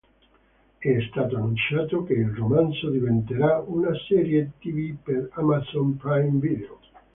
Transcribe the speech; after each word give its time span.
È 0.79 0.97
stato 1.11 1.35
annunciato 1.35 2.01
che 2.05 2.13
il 2.13 2.29
romanzo 2.35 2.89
diventerà 2.89 3.63
una 3.63 3.91
serie 4.07 4.49
tv 4.59 4.95
per 4.95 5.29
Amazon 5.33 5.95
Prime 5.97 6.39
Video. 6.39 6.79